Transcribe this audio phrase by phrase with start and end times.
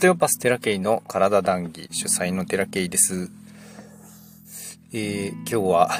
[0.00, 3.30] テオパステラケイの体談義主催のテラケイです。
[4.94, 5.90] えー、今日は、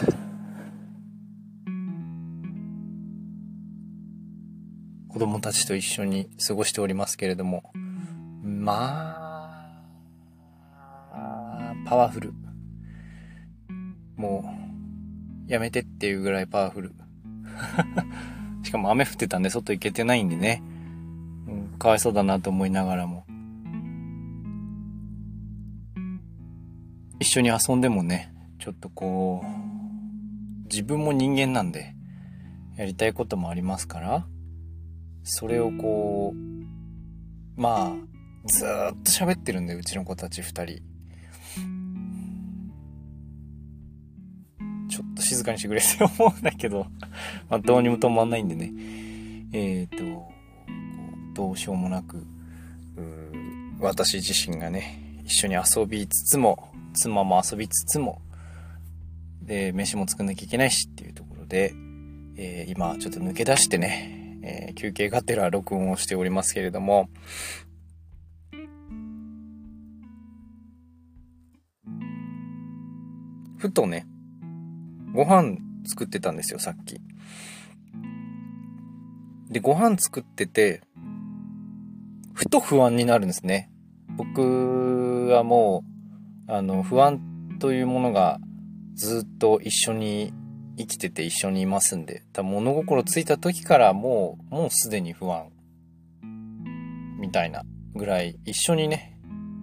[5.08, 7.62] 子供たちと一緒に過ごしておりますけれども、
[8.42, 9.76] ま
[11.12, 12.32] あ、パワフル。
[14.16, 14.50] も
[15.46, 16.94] う、やめてっていうぐらいパワフル。
[18.64, 20.62] しかも雨降ってたんで外行けてないんでね、
[21.46, 23.26] うん、かわいそうだなと思いながらも。
[27.30, 31.94] 緒に遊んでもね、ちょっとこう、自分も人間なんで、
[32.76, 34.26] やりたいこともありますから、
[35.22, 38.68] それをこう、まあ、ずっ
[39.04, 40.82] と喋ってるんで、うちの子たち二人。
[44.88, 46.86] ちょっと静かにしてくれって 思うんだけど、
[47.48, 48.72] まあ、どうにも止まんないんでね。
[49.52, 50.28] えっ、ー、と、
[51.34, 52.26] どうしようもなく、
[53.78, 58.22] 私自身がね、一緒に遊びつつも、妻も遊びつつも、
[59.42, 61.74] で、飯も作んなきゃいけないしっていうところで、
[62.36, 67.08] えー、今ちょっと抜け出してね、えー、休憩がてら録音をしておりますけれども、
[73.58, 74.06] ふとね、
[75.12, 77.00] ご飯作ってたんですよ、さっき。
[79.50, 80.82] で、ご飯作ってて、
[82.32, 83.70] ふと不安になるんですね。
[84.16, 85.89] 僕はもう、
[86.52, 87.20] あの、不安
[87.60, 88.40] というものが
[88.94, 90.34] ずっと一緒に
[90.76, 95.50] 生きてて一緒にいますんで、多分物心ついた時からもう、もうすでに不安。
[97.20, 97.62] みたいな
[97.94, 99.16] ぐらい一緒にね、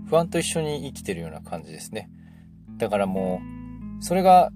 [0.08, 2.10] 不安と一緒に生きてるような感じですね。
[2.78, 3.42] だからも
[4.00, 4.52] う、それが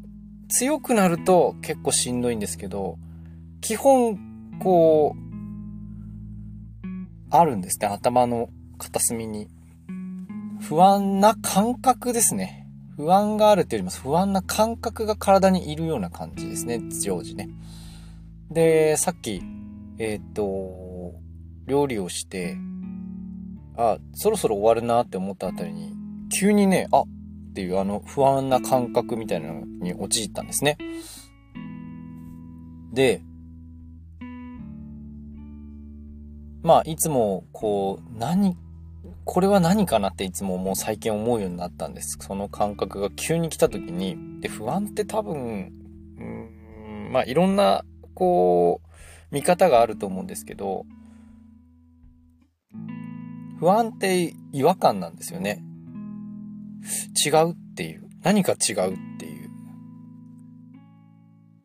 [0.48, 2.98] 強くなると結構しんどいんですけど、
[3.60, 4.18] 基本、
[4.62, 5.22] こう、
[7.30, 7.88] あるんですね。
[7.88, 9.50] 頭の片隅に。
[10.62, 12.68] 不安な感覚ですね。
[12.96, 16.82] 不安があるというよりも不安な感覚が体にいるような感じですね。
[17.02, 17.50] 常時ね。
[18.52, 19.42] で、さっき、
[19.98, 21.14] えっ、と、
[21.66, 22.58] 料理をして、
[23.76, 25.96] あ、そろそろ終わるなって思ったあたりに、
[26.30, 27.06] 急にね、あっ
[27.54, 30.78] ていうあの不安な感覚みたいなのに陥ったんですね。
[32.94, 33.24] で、
[36.62, 38.56] まあ、いつも、こう、何、
[39.26, 42.18] これは何かなっていつももう最近思うようになったんです。
[42.20, 45.72] その感覚が急に来た時に、で、不安って多分、
[46.18, 48.88] うん、まあ、いろんな、こう、
[49.32, 50.86] 見方があると思うんですけど、
[53.60, 55.64] 不安って違和感なんですよね。
[57.26, 58.10] 違うっていう。
[58.24, 59.50] 何か違うっていう。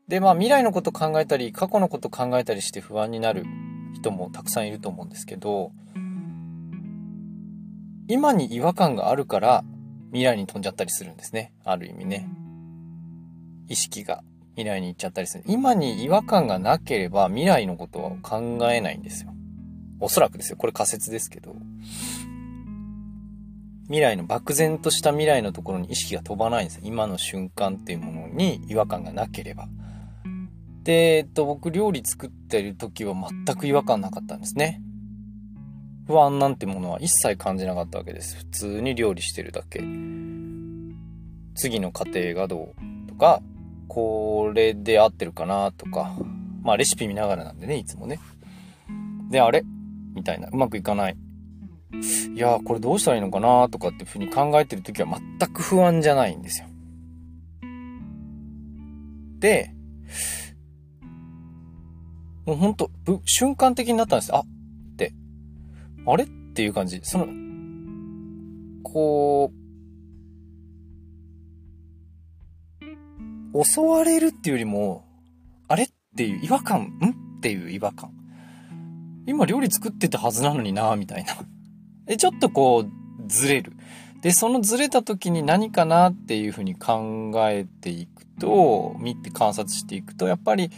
[0.08, 3.44] で、まあ未来のこと考えたり、過去のこと考えたりして不安になる
[3.94, 5.72] 人もたくさんいると思うんですけど、
[8.08, 9.64] 今に違和感があるから
[10.10, 11.52] 未来に飛んじゃったりするんですね。
[11.64, 12.28] ある意味ね。
[13.68, 14.22] 意識が
[14.54, 15.44] 未来に行っちゃったりする。
[15.46, 19.32] 今に違和感がなければ未来のことは考えないんですよ。
[20.00, 20.56] おそらくですよ。
[20.56, 21.56] これ仮説ですけど。
[23.86, 29.68] 未来の漠然とした未来のところに意識が飛ばないんです今の瞬間っていうものに違和感がなければ。
[30.82, 34.80] で、えっと、僕料理作ってる時は全く違和感なかったんですね。
[36.06, 38.36] 不安なんてものは一切感じなかったわけです。
[38.36, 39.80] 普通に料理してるだけ。
[41.54, 43.42] 次の過程がどうとか、
[43.88, 46.14] これで合ってるかなとか、
[46.62, 48.20] まあレシピ見ながらなんでね、いつもね。
[49.30, 49.64] で、あれ？
[50.14, 50.48] みたいな。
[50.48, 51.16] うまくいかない。
[52.34, 56.66] いやーこれどうしたらいいのかなとかっていうふうに考えてる時は全く不安じゃないんですよ。
[59.38, 59.70] で、
[62.44, 62.90] もうほんと、
[63.24, 64.34] 瞬間的になったんです。
[64.34, 64.44] あ。
[66.06, 66.24] あれ？
[66.24, 67.00] っていう感じ。
[67.02, 67.26] その、
[68.82, 69.52] こ
[73.52, 75.04] う、襲われるっていうよりも、
[75.68, 77.10] あれっていう違和感、ん？
[77.38, 78.12] っていう違和感。
[79.26, 81.34] 今料理作ってたはずなのになみたいな。
[82.06, 82.91] で、ちょっとこう、
[83.26, 83.72] ずれる。
[84.22, 90.70] で、そのずれた時に何かなっていうふうに考えていくと、見て観察していくと、やっぱり、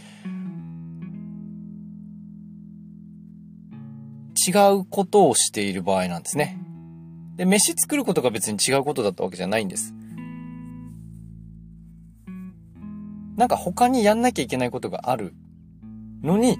[4.47, 6.57] 違うことをしている場合なんですね。
[7.35, 9.93] で、飯作ることが別に違うことだったわけじゃないんです。
[13.37, 15.33] なんか他にやんなきゃいけないことがある
[16.21, 16.57] のに、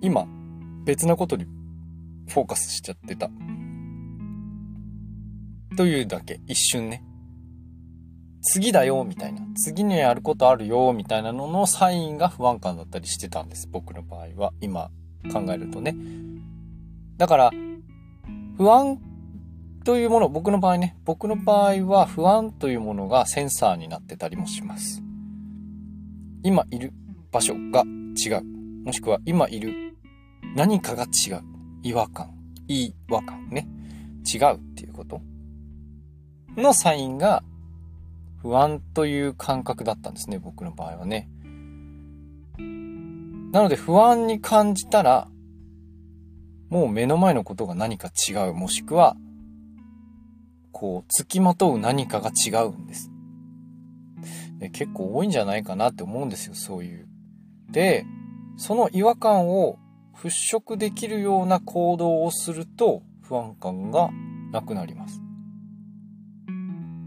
[0.00, 0.26] 今、
[0.84, 1.44] 別なことに
[2.28, 3.30] フォーカスしちゃってた。
[5.76, 6.40] というだけ。
[6.46, 7.04] 一瞬ね。
[8.40, 9.42] 次だよ、みたいな。
[9.56, 13.68] 次にやることあるよ、みたいなののサインが不安感だったりしてたんです。
[13.70, 14.52] 僕の場合は。
[14.60, 14.90] 今
[15.32, 15.96] 考えるとね。
[17.16, 17.50] だから、
[18.56, 18.98] 不安
[19.84, 25.02] というもの、僕の場合ね、僕の場合は不安というものがセンサーになってたりもします。
[26.42, 26.92] 今いる
[27.30, 27.84] 場所が
[28.16, 28.44] 違う。
[28.84, 29.96] もしくは今いる
[30.54, 31.42] 何かが違う。
[31.82, 32.34] 違和感。
[32.68, 33.68] 違和感ね。
[34.26, 35.20] 違うっていうこと
[36.56, 37.44] のサインが
[38.42, 41.28] 不安という感覚だったんですね、僕の場合はね。
[43.56, 45.28] なので不安に感じたら、
[46.68, 49.16] もう目の前のことが何か違う、もしくは、
[50.72, 53.10] こう、付きまとう何かが違うんです。
[54.58, 57.08] で結構多いんじゃないかなって思うんですよ、そういう。
[57.70, 58.04] で、
[58.58, 59.78] その違和感を
[60.14, 64.10] 払拭できるような行動をすると不安感が
[64.52, 65.22] なくなります。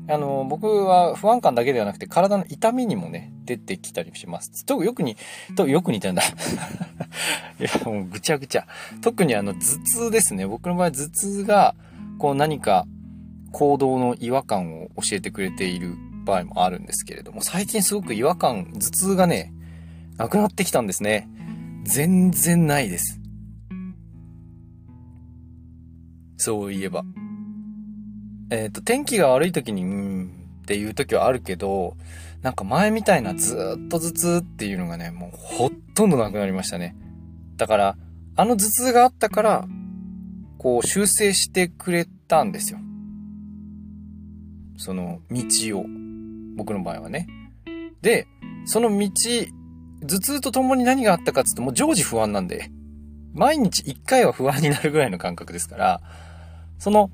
[0.10, 4.66] あの、僕は不安感だけではなくて体の痛みにもね、出てきたりします。
[4.66, 5.18] と、よくに、
[5.56, 6.24] と、よく似たんだ。
[7.60, 8.68] いや、もうぐちゃぐちゃ。
[9.02, 10.48] 特にあの、頭痛ですね。
[10.48, 11.76] 僕の場合頭痛が、
[12.18, 12.86] こう何か
[13.52, 15.96] 行動の違和感を教えてくれている
[16.26, 19.54] 場合もあるんですけれども、最近すごく違和感、頭痛がね、
[20.18, 21.30] なくなってきたんですね。
[21.84, 23.20] 全然ないです。
[26.38, 27.04] そういえば。
[28.50, 31.98] えっ、ー、と、天気が悪い時に、うんっていう時はあるけど、
[32.44, 36.96] なんか前みたいなずっと頭痛っていうのがね、もうほとんどなくなりましたね。
[37.58, 37.98] だから、
[38.36, 39.68] あの頭痛があったから、
[40.60, 42.78] こう修正してくれたんですよ。
[44.78, 45.86] その道を。
[46.56, 47.26] 僕の場合はね。
[48.04, 48.28] で、
[48.66, 49.10] その道、
[50.08, 52.70] 頭痛とともに何があったかっつってもう常時不安なんで、
[53.34, 56.02] 毎日一回は不安になるぐらいの感覚ですから、
[56.78, 57.10] その、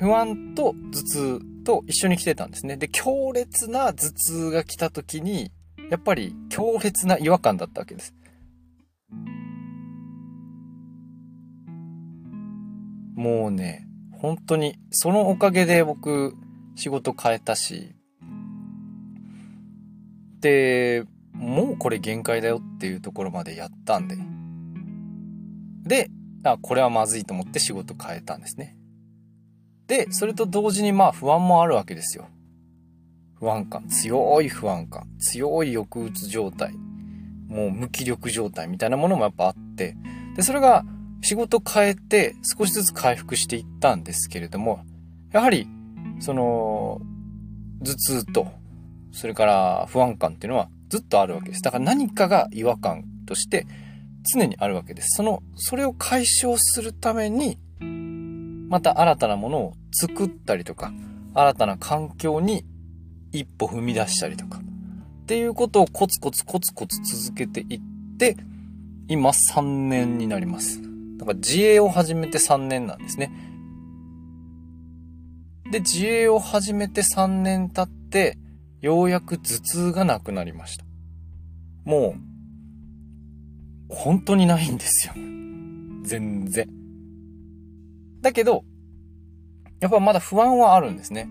[0.00, 2.78] 不安と頭痛と一緒に来てたんですね。
[2.78, 5.52] で、強烈な頭痛が来た時に、
[5.90, 8.14] やっぱり強烈な違和感だったわけです。
[13.14, 16.34] もうね、本当に、そのおかげで僕、
[16.76, 17.94] 仕事変えたし、
[20.40, 21.04] で、
[21.34, 24.16] もうこれ限界だよっていうところまでやったんで。
[25.84, 26.10] で、
[26.42, 28.79] あ、これはまずいと思って仕事変えたんですね。
[29.90, 32.28] で、それと同時にまあ不安もあるわけですよ。
[33.34, 36.74] 不安感、強い不安感、強い抑うつ状態、
[37.48, 39.96] もう無気力状態みたいなものもやっぱあって、
[40.36, 40.84] で、それが
[41.22, 44.84] 仕事変えて少しずつ回復していったんですけれども、
[45.32, 45.66] やはり、
[46.20, 47.00] その、
[47.82, 48.60] 頭痛と
[49.12, 51.62] それから不安感っていうのはずっとあるわけです。
[51.62, 53.66] だから何かが違和感として
[54.32, 55.16] 常にあるわけです。
[55.16, 57.58] その、それを解消するために、
[58.68, 60.92] また新たなものを作ったりとか、
[61.34, 62.64] 新たな環境に
[63.32, 67.80] 一歩踏み出したりとか、っていうことをコツコツコツコツ続けていっ
[68.18, 68.36] て、
[69.08, 70.80] 今3年になります。
[71.18, 73.30] だから自営を始めて3年なんですね。
[75.70, 78.38] で、自営を始めて3年経って、
[78.80, 80.84] ようやく頭痛がなくなりました。
[81.84, 82.14] も
[83.88, 85.14] う、本当にないんですよ。
[86.02, 86.68] 全然。
[88.20, 88.64] だけど、
[89.80, 91.28] やっぱまだ不安はあるんですね。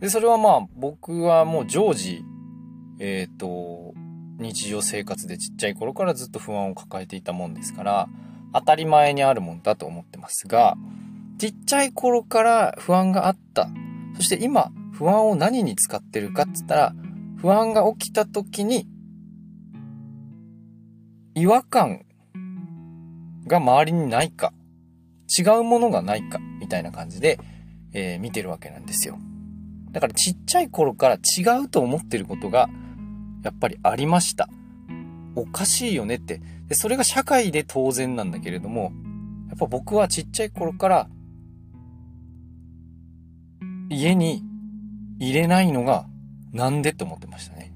[0.00, 2.24] で、それはまあ僕はもう常時、
[2.98, 3.94] えっ、ー、と、
[4.38, 8.08] 日常生活でちっちゃい頃からずっと不安を抱えていたもんですから、
[8.52, 10.76] 当たり前にあるもんだと思ってますが、
[11.38, 13.68] ちっちゃい頃から不安があった。
[14.16, 16.94] そして今、不安を何に使ってるかっつったら、
[17.36, 18.86] 不安が起きた時に、
[21.34, 22.04] 違和感
[23.46, 24.52] が周りにないか、
[25.36, 26.38] 違うものがないか、
[26.72, 27.38] たいな感じで、
[27.92, 29.18] えー、見てるわけなんですよ。
[29.92, 32.70] だからちっちゃい頃から違うと思ってることが、
[33.44, 34.48] やっぱりありました。
[35.36, 36.40] おかしいよねって。
[36.68, 38.92] で、それが社会で当然なんだけれども、
[39.48, 41.08] やっぱ僕はちっちゃい頃から、
[43.90, 44.42] 家に
[45.18, 46.06] 入れないのが
[46.52, 47.74] なんでって思ってましたね。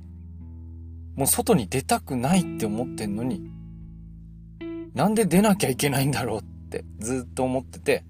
[1.17, 3.51] もう外に出たくないって思ってんのに、
[4.95, 8.05] なんで出なきゃいけないんだろうってずっと思ってて、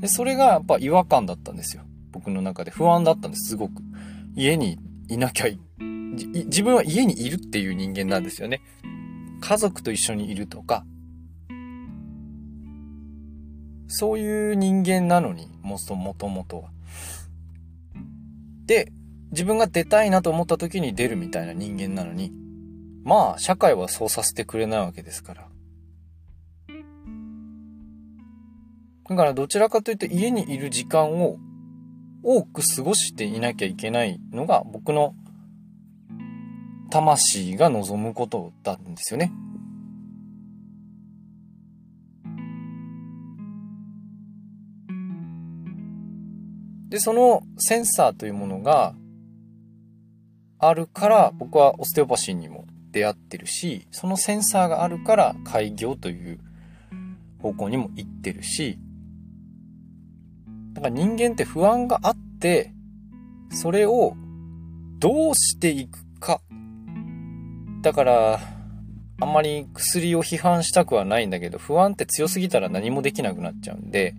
[0.00, 1.82] で、それがやっぱ違和感だったんですよ。
[2.12, 3.82] 僕の中で不安だったんです、すごく。
[4.34, 4.78] 家に
[5.08, 8.60] いなきゃい、自分は家にいるっていう人間なんですよね。
[9.40, 10.84] 家族と一緒にいるとか、
[13.88, 16.70] そういう人間なのに、もともともとは。
[18.66, 18.92] で、
[19.30, 22.32] 自分が出たいなと思った時に出るみたいな人間なのに、
[23.04, 25.47] まあ、社会はそうさせてくれないわけですから。
[29.08, 31.38] だからどちらかというと家にいる時間を
[32.22, 35.14] 多く過ごしていなきゃいけないのが僕の
[36.90, 39.32] 魂が望むことだったんですよね。
[46.88, 48.94] で、そのセンサーというものが
[50.58, 56.40] あるから僕はオステオパシーにも出会ってるし、そのセンサーがあるから開業という
[57.40, 58.78] 方向にも行ってるし、
[60.78, 62.72] だか人間って不安があって、
[63.50, 64.14] それを
[65.00, 66.40] どうしていくか。
[67.82, 68.40] だから、
[69.20, 74.14] あんまり薬を批判したくはないんだけど、不安って強すぎたら何もできなくなっちゃうんで、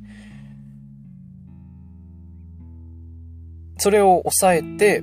[3.77, 5.01] それを抑えて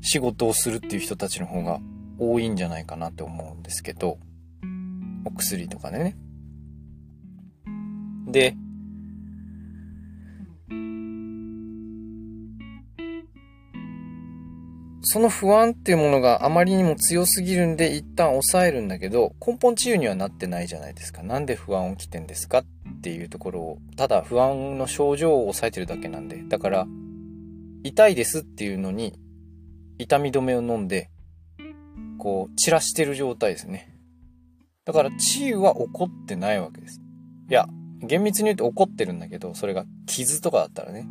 [0.00, 1.80] 仕事をするっていう人たちの方が
[2.20, 4.18] 多いんじゃないかなって思うんですけど、
[5.24, 6.16] お薬とかでね。
[8.28, 8.54] で、
[15.04, 21.22] その不安っていうものがあまりにも強すぎるんで一旦抑えるんだけど根本治癒にはなってないじゃないですか。
[21.22, 22.64] なんで不安起きてんですかっ
[23.02, 26.86] ていうところをただ不安の症状を抑えてるだけなんでだから
[27.82, 29.18] 痛いですっていうのに
[29.98, 31.10] 痛み止めを飲んで
[32.18, 33.92] こう散らしてる状態ですね。
[34.84, 37.00] だから治癒は起こってないわけです。
[37.50, 37.66] いや
[38.00, 41.08] 厳密に言うと起こってるんだけどそれが傷とかだったらね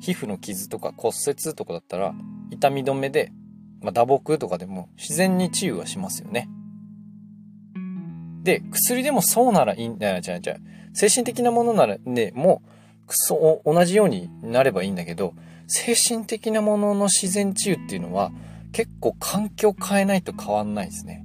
[0.00, 2.14] 皮膚の傷とか骨折とかだったら
[2.50, 3.32] 痛み止めで、
[3.80, 6.48] まあ、打撲とかでも自然に治癒はしますよね。
[8.42, 10.56] で、薬でもそうならいいんだよ、じゃあじゃ
[10.94, 12.62] 精神的なものならね、も
[13.04, 15.34] う、くそ、同じようになればいいんだけど、
[15.66, 18.32] 精神的なものの自然治癒っていうのは、
[18.72, 21.24] 結構環境変えないと変わんないですね。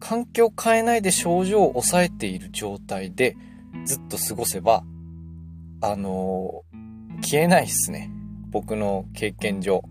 [0.00, 3.36] 環境変えないで症状を抑えている状態で
[3.86, 4.84] ずっと過ごせば、
[5.80, 8.10] あのー、消えないっすね。
[8.54, 9.82] 僕の経験上。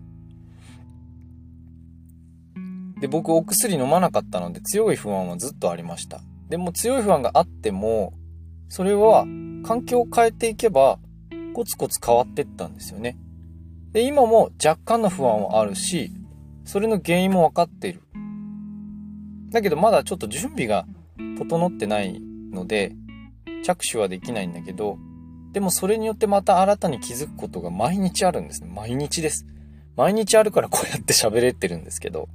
[2.98, 6.22] で、僕お薬飲まなかったので強い不安はずっとありました。
[6.48, 8.14] でも強い不安があっても、
[8.70, 9.26] それは
[9.66, 10.98] 環境を変えていけば
[11.52, 13.18] コツコツ変わってったんですよね。
[13.92, 16.10] で、今も若干の不安はあるし、
[16.64, 18.00] それの原因も分かっている。
[19.50, 20.86] だけどまだちょっと準備が
[21.36, 22.18] 整ってない
[22.50, 22.96] ので、
[23.62, 24.96] 着手はできないんだけど、
[25.54, 28.70] でもそれによってまた新たに気づくことが毎日あるんですね。
[28.74, 29.46] 毎日です。
[29.96, 32.28] 毎日あるからこうやって喋れてるんですけど。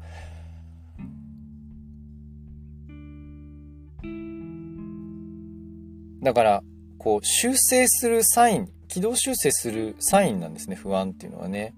[6.23, 6.63] だから、
[6.97, 11.73] こう、修正するサイン、軌道修正するサインなんですね、不安っていうのはね。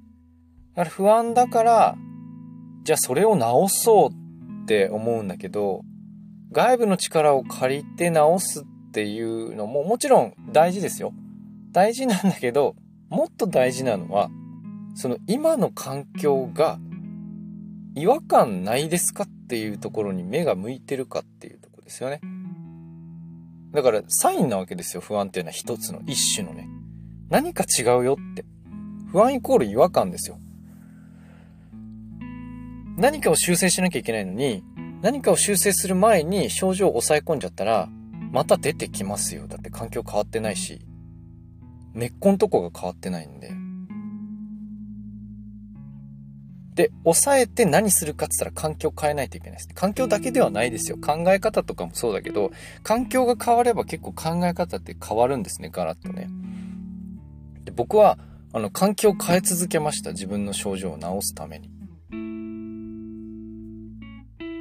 [0.75, 1.95] だから不安だから、
[2.83, 4.09] じゃあそれを直そう
[4.63, 5.81] って思うんだけど、
[6.51, 11.13] 外部の力を借りて直すっていうのももちろん大事ですよ。
[11.71, 12.75] 大事なんだけど、
[13.09, 14.29] もっと大事なのは、
[14.95, 16.79] その今の環境が
[17.95, 22.21] 違和感ないですかっていうところに目が向いてるかっていうとこですよね。
[23.71, 26.67] だからサインなわけですよ、不安っていうのは一つの一種のね。
[27.29, 28.45] 何か違うよって。
[29.11, 30.39] 不安イコール違和感ですよ。
[32.97, 34.63] 何かを修正しなきゃいけないのに、
[35.01, 37.89] 何かを修正する前に症状を抑え込んじゃったら、
[38.31, 39.47] また出てきますよ。
[39.47, 40.81] だって環境変わってないし。
[41.93, 43.51] 根っこのとこが変わってないんで。
[46.75, 49.69] で、抑えて何するかって言ったら環境変えないといけないです。
[49.75, 50.97] 環境だけではないですよ。
[50.97, 52.51] 考え方とかもそうだけど、
[52.83, 56.29] 環境が変われば結構考え方って変わるんですね、ガラッとね。
[57.65, 58.17] で僕は、
[58.53, 60.11] あの、環境を変え続けました。
[60.11, 61.69] 自分の症状を治すために。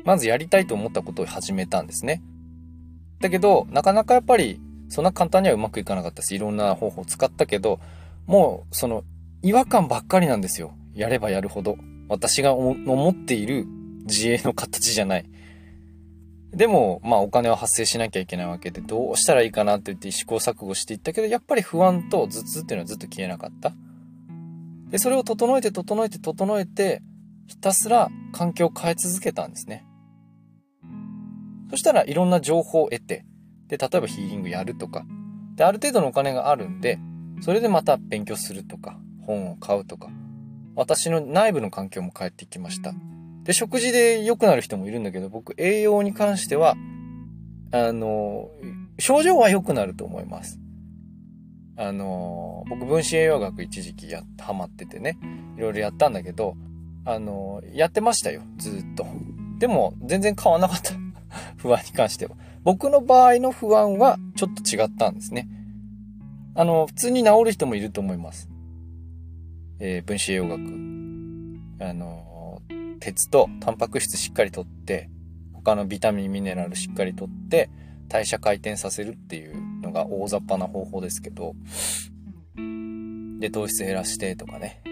[0.05, 2.23] まずやりたいと思ったことを始めたんですね。
[3.21, 4.61] だけど、なかなかやっぱり
[4.91, 7.81] そんな簡単にはうまくいかなかったし、いろんな方法を使ったけど、
[8.27, 9.05] もう、その、
[9.43, 10.75] 違和感ばっかりなんですよ。
[10.95, 11.79] やればやるほど。
[12.09, 13.67] 私が思っている
[14.05, 15.31] 自衛の形じゃない。
[16.53, 23.73] でも、まあお金は発生しなきゃいけないわけで、どうしたらいいかなって言って試行錯誤していったけど、やっぱり不安と頭痛っていうのはずっと消えなかった。
[24.91, 27.03] で、それを整えて整えて整えて、
[27.47, 29.87] ひたすら環境を変え続けたんですね。
[31.71, 33.25] そしたらいろんな情報を得て、
[33.71, 35.07] で、例えばヒーリングやるとか。
[35.55, 36.99] で、ある程度のお金があるんで、
[37.41, 40.11] それでまた勉強するとか、本を買うとか。
[40.75, 42.93] 私の内部の環境も変えてきました。
[43.45, 46.75] で、食事で良くなる人もいるんだけど、僕、栄養に関しては、
[47.73, 48.51] あの、
[48.99, 50.59] 症状は良くなると思います。
[51.77, 55.17] あの、僕、分子栄養学一時期や、ハマっててね、
[55.57, 56.57] いろいろやったんだけど、
[57.05, 59.07] あの、やってましたよ、ずっと。
[59.59, 60.93] でも、全然変わんなかった。
[61.57, 62.37] 不安に関しては。
[62.63, 65.49] 僕の場合の不安はちょっと違ったんですね。
[66.55, 68.49] あの、普通に治る人もいると思います。
[69.79, 70.61] えー、分子栄養学。
[71.81, 72.61] あの、
[73.01, 75.09] 鉄とタンパク質しっかりとって、
[75.55, 77.71] 他のビタミン、ミネラルしっかりとって、
[78.09, 81.55] 代謝回転させるっていうのが大雑把な方法ですけど、
[83.41, 84.83] で、糖質減らしてとかね、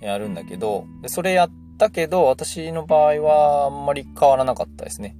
[0.00, 5.16] やるんだけど、でそれやったけど、私の場合はあんまり変わらなかったですね。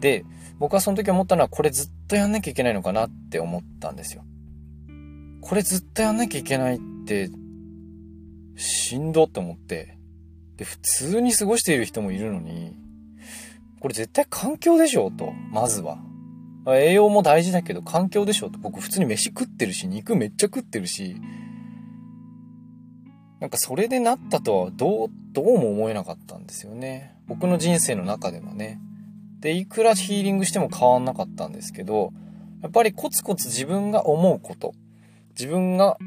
[0.00, 0.24] で、
[0.58, 4.24] 僕はその時思ったのは、これずっとやんなきゃいけないのかなって思ったんですよ。
[5.40, 7.30] これずっとやんなきゃいけないって、
[8.56, 9.96] しんどって思って、
[10.56, 12.74] で、普通に過ごしている人もいるのに、
[13.80, 15.98] これ絶対環境でしょと、まずは。
[16.68, 18.58] 栄養も大事だけど環境でしょと。
[18.58, 21.16] 僕普通に飯食ってるし、肉めっちゃ食ってるし、
[23.38, 27.14] なんかそれでなったとはどう、どうも思えなかったんですよね。
[27.26, 28.80] 僕の人生の中ではね。
[29.40, 32.12] で、いくらヒーリングしても変わんなかったんですけど、
[32.62, 34.72] やっぱりコツコツ自分が思うこと、
[35.30, 35.98] 自分が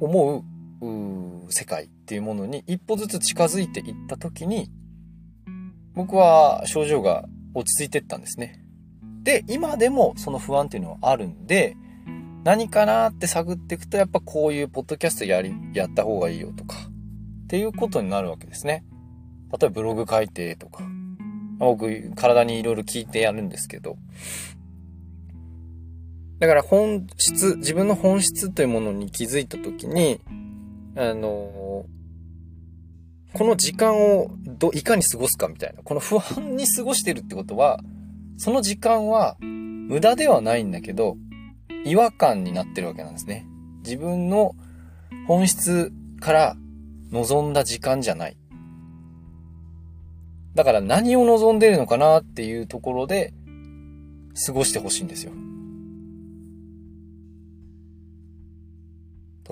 [0.00, 0.44] 思
[0.80, 4.70] う世界っていうものに一歩ずつ近づいていった時に、
[5.94, 8.64] 僕は症状が落ち着いてったんですね。
[9.22, 11.76] で、今でもその不安っていうのはあるんで、
[12.44, 16.76] 何かなって探っていくと、やっぱこういうポッドキャストやり、やった方がいいよとか、
[17.44, 18.84] っていうことになるわけですね。
[19.50, 20.84] 例えばブログ書いてとか、
[21.58, 23.96] 僕、体にいろいろ聞いてやるんですけど、
[26.38, 30.20] だから本質、自分の本質というものに気づいたときに、
[30.96, 31.84] あの
[33.34, 35.82] この時間をど、いかに過ごすかみたいな。
[35.82, 37.80] この不安に過ごしてるってことは、
[38.36, 41.16] その時間は無駄ではないんだけど、
[41.84, 43.46] 違和感になってるわけなんですね。
[43.84, 44.54] 自分の
[45.26, 46.56] 本質から
[47.10, 48.36] 望んだ時間じゃない。
[50.54, 53.32] だから何を望んでるのかなっていうところで
[54.46, 55.32] 過ごしてほしいんですよ。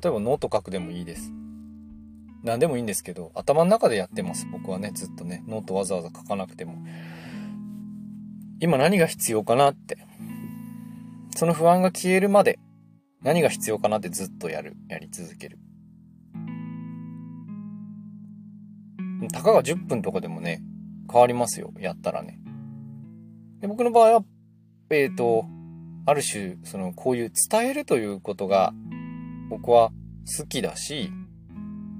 [0.03, 1.33] 例えばノート書くでもいいです。
[2.43, 4.47] 何でもいいんですけど、頭の中でやってます。
[4.53, 6.77] 僕はね、ずっとね、ノートわざわざ書かなくても。
[8.61, 9.99] 今何が必要かなって。
[11.35, 12.59] その不安が消えるまで
[13.23, 14.77] 何が必要かなってずっとやる。
[14.89, 15.59] やり続ける。
[19.33, 20.63] たかが10分とかでもね、
[21.11, 21.73] 変わりますよ。
[21.79, 22.39] やったらね。
[23.61, 24.25] で僕の場合は、
[24.91, 25.47] えっ、ー、と、
[26.05, 28.73] ある種、その、こういう伝えるということが、
[29.49, 29.91] 僕は
[30.39, 31.11] 好きだし、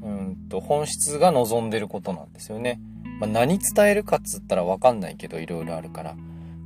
[0.03, 2.81] うんと、本質が望んでることなんですよね。
[3.21, 6.17] まあ、何伝えるかっつったらわかんないけど、いろいろあるから。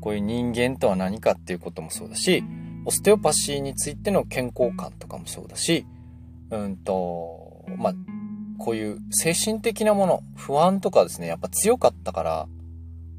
[0.01, 2.43] こういう人間とは何かっていうこともそうだし、
[2.87, 5.87] オステオパシーについての健康感とかもそうだし、
[6.51, 7.95] うんと、まあ、
[8.61, 12.49] こういう精神的なもの、不安とかですね、やっぱ強かったから、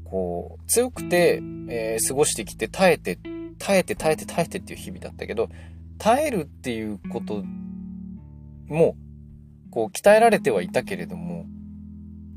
[0.04, 3.18] こう、強くて、えー、過ごしてきて耐えて、
[3.58, 5.48] 耐えて耐えて耐えてっていう日々だったけど、
[5.98, 7.42] 耐えるっていうこと
[8.68, 8.94] も、
[9.72, 11.44] こう、鍛えられてはいたけれども、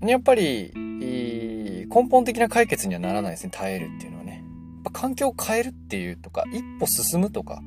[0.02, 4.44] やっぱり、根本的な解決にはならないですね、耐えるっていうのはね。
[4.84, 7.62] やっぱ環境を変えるっていうとか、一歩進むとか、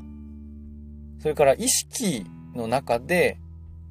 [1.20, 3.38] それから意識の中で、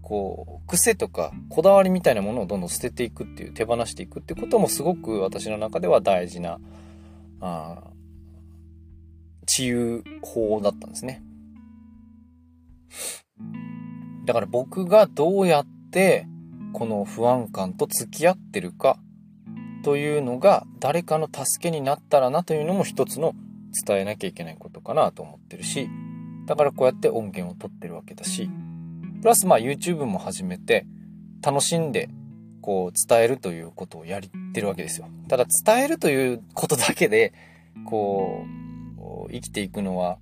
[0.02, 6.60] こう、癖とかこだわりみたいなものをどんどん捨てていくっていう、手放していくってこともすごく私の中では大事な、
[7.40, 7.84] あ
[9.46, 11.24] 治癒法だったんですね。
[14.26, 16.28] だから僕がどうやって
[16.74, 19.00] この不安感と付き合ってるか
[19.84, 23.34] というのが誰かの助けになったらなというのも一つの
[23.86, 25.90] 伝えなきゃいけないことかなと思ってるし、
[26.46, 28.50] だからこうやって音源を取ってるわけだし、
[29.22, 30.86] プラスまあ YouTube も始めて
[31.42, 32.10] 楽しんで
[32.62, 34.22] こう伝えるということをやっ
[34.54, 35.08] てるわけですよ。
[35.28, 37.34] ただ伝えるということだけで
[37.86, 38.46] こ
[39.28, 40.18] う生きていくのは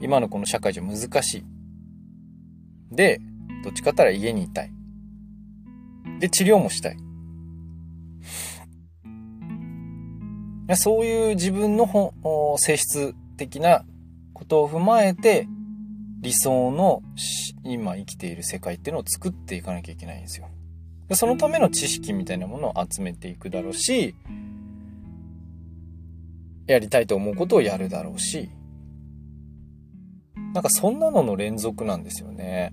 [0.00, 1.44] 今のこの社会じゃ難しい。
[2.94, 3.20] で、
[3.62, 4.70] どっちかったら家にいたい。
[6.20, 6.96] で、治療もしたい。
[10.76, 13.84] そういう自分の性質的な
[14.32, 15.46] ことを踏まえて、
[16.24, 17.02] 理想の
[17.64, 20.48] 今生きている世界っていうのを作っていかなきゃいけないんですよ。
[21.06, 24.14] でそのための知識みたいなものを集めていくだろうし、
[26.66, 28.48] やりたいと思うことをやるだろうし、
[30.54, 32.72] なんかそんなのの連続なんですよね。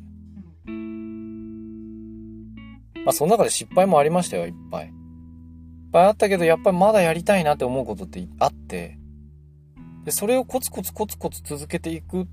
[3.03, 4.85] まあその中で失敗もありましたよ、いっぱい。
[4.85, 4.91] いっ
[5.91, 8.97] ぱいあったけど、やっぱりまだやりたいなって思うことってあって、
[10.05, 12.25] で、それをコツコツコツコツ続けていくっ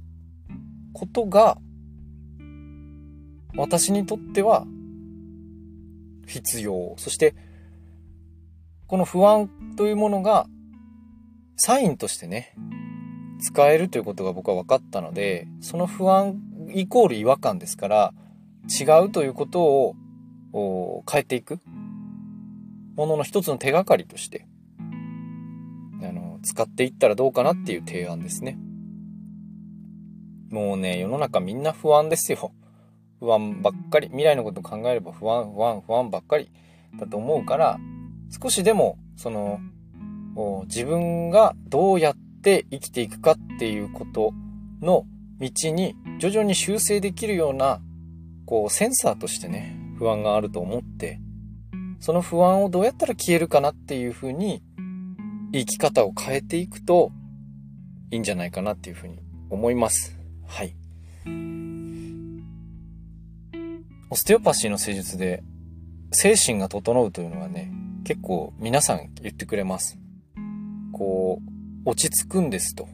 [0.99, 1.59] ことが、
[3.57, 4.67] 私にとっては
[6.27, 6.95] 必要。
[6.99, 7.35] そして、
[8.89, 10.47] この不安というものが、
[11.57, 12.55] サインとしてね、
[13.41, 16.41] 使えるということが僕は分かったので、その不安
[16.75, 18.15] イコール違和感ですから、
[18.69, 19.95] 違うということ
[20.53, 21.61] を変えていく
[22.97, 24.47] ものの一つの手がかりとして、
[26.03, 28.59] あの、使っていったらどうかなっていう提案ですね。
[30.51, 32.53] もうね、世の中みんな不安ですよ。
[33.21, 36.51] 不安ばっかり、未来のこと考えれば不安、不安、不安ばっかり
[36.99, 37.79] だと思うから、
[38.43, 39.61] 少しでも、その、
[40.67, 44.33] 自分がどうやって生きていくかっていうこと
[44.81, 45.05] の
[45.41, 47.81] 道に徐々に修正できるような、
[48.47, 51.21] こう、センサーとしてね、不安があると思って、
[52.01, 54.63] その不安をどうやったら消えるかなっていうふうに、
[55.53, 57.11] 生き方を変えていくと
[58.11, 59.19] いいんじゃないかなっていうふうに
[59.51, 60.18] 思います。
[60.49, 60.75] はい。
[64.11, 65.45] オステオパシーの施術で
[66.11, 67.71] 精神が整うというのはね、
[68.05, 69.99] 結構皆さん言ってくれます。
[70.93, 71.41] こ
[71.85, 72.89] う、落ち着くんですと。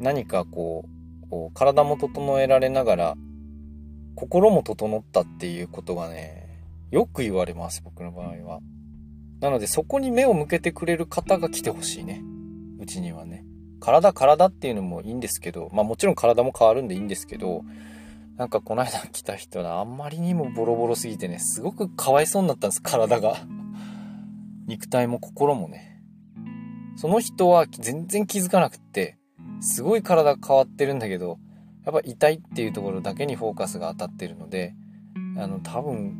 [0.00, 0.84] 何かこ
[1.22, 3.14] う、こう体も整えられながら、
[4.16, 6.48] 心も整ったっていうことがね、
[6.90, 8.60] よく言われます、僕の場合は。
[9.40, 12.22] なのでそこに目を向けてくれる方が来てほしいね。
[12.84, 13.44] うちにはね。
[13.80, 17.64] 体体っていうのもいいんですけど、まあもちろん体も変わるんでいいんですけど、
[18.36, 23.36] なんかこの間来た人はあんまりにもボロボロすぎてね、すごくかわいそうになったんです、体が。
[24.66, 26.00] 肉体も心もね。
[26.96, 29.18] その人は全然気づかなくって、
[29.60, 31.38] すごい体変わってるんだけど、
[31.84, 34.74] やっぱ痛いっていうところだけにフォーカスが当たってるので、
[35.36, 36.16] あの、多分、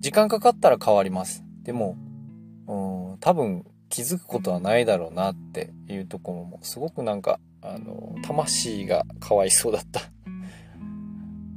[0.00, 1.44] 時間かかったら変わります。
[1.62, 1.96] でも、
[2.66, 10.00] うん、多分気づくことはないだろうなっていうところもすごくなんかあの魂がかわいそうだった。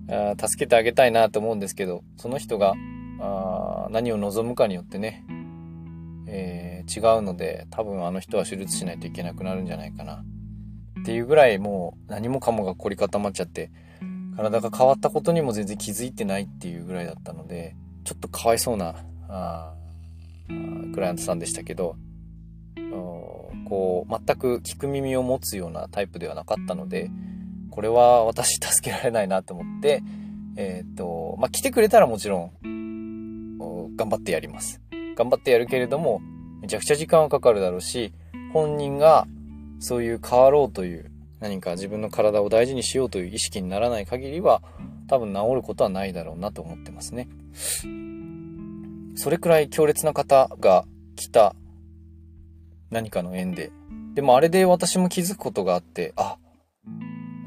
[0.33, 2.75] あ助けてあげたいなと思うんですけどその人が
[3.21, 5.23] あ何を望むかによってね、
[6.27, 10.25] えー、違うので多分あの人は手術しないといけなくなるんじゃないかな。
[10.99, 13.71] っていうぐらいもう何もかもが凝り固まっちゃって
[14.35, 19.73] 体が変わったことにも全然気づいてないっていうぐらいだったのでちょっとかわいそうなあ
[20.93, 21.95] クライアントさんでしたけど
[23.67, 27.11] こう、全く聞く耳を持つようなタイプではなかったので、
[27.71, 30.01] これは私助けられないなと思って、
[30.55, 34.81] えっ、ー、と、まあ、来てくれたらもちろん、頑張ってやります。
[35.15, 36.21] 頑張ってやるけれども、
[36.61, 38.13] めちゃくちゃ時間はかかるだろうし、
[38.53, 39.27] 本人が
[39.79, 44.61] そういう変わろうという、何か自分の体を大事にしようという意識にならない限りは、
[45.07, 47.27] 多分治ることはないだろうなと思ってますね。
[49.15, 50.85] それくらい強烈な方が
[51.15, 51.55] 来た
[52.95, 53.73] 何かの縁で。
[54.13, 56.37] でもあれで私も気づくことがあって、あ、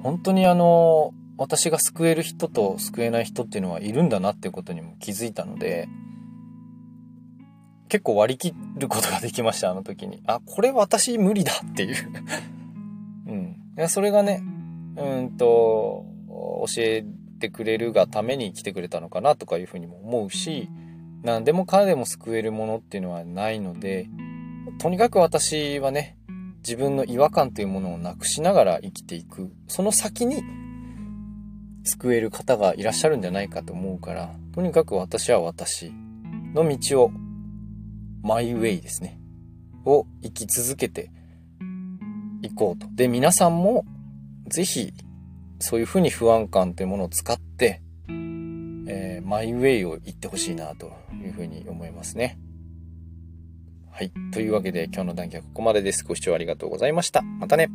[0.03, 5.89] 本当にあの、私が救える人と救えない人っていうのはいるんだなっていうことにも気づいたので、
[7.89, 10.23] 結構割り切ることができました、あの時に。
[10.27, 11.97] あ、これ私無理だっていう
[13.27, 13.57] うん。
[13.79, 14.43] いや、それがね、
[14.97, 17.07] うんと、教え
[17.41, 20.69] てくれるがために来てくれたのかなとかいうふうにも思うし、
[21.23, 24.11] 何でもかんでも救えるものっていうのはないので、
[24.79, 26.17] とにかく私はね、
[26.59, 29.51] 自分の違和感というものをなくしながら生きていく。
[29.67, 30.43] その先に
[31.83, 35.93] 救える方がいらっしゃるんじゃないかと思うから、とにかく私は私
[36.55, 37.11] の道を、
[38.23, 39.19] マイウェイですね。
[39.85, 41.11] を生き続けて
[42.43, 42.87] いこうと。
[42.95, 43.85] で、皆さんも
[44.47, 44.93] ぜひ
[45.59, 47.83] そういうふうに不安感というものを使って、
[48.87, 52.39] え、マイウェイを行ってほしいなというふうに思いますね。
[53.99, 54.13] はい。
[54.33, 56.05] というわけで今日の談義はここまでです。
[56.05, 57.23] ご視聴ありがとうございました。
[57.23, 57.69] またね。